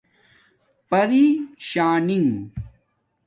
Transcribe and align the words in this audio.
پری 0.89 1.39
شانگ 1.57 2.51